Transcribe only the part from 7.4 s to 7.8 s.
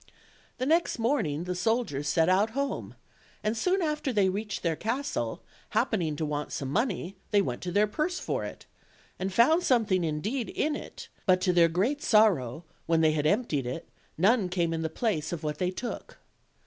to